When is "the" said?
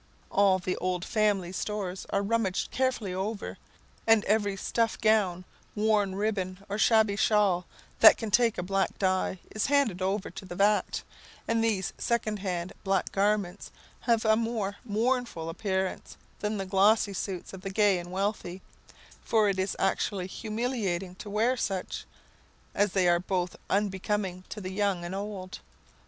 0.57-0.75, 10.43-10.55, 16.57-16.65, 17.61-17.69, 24.59-24.71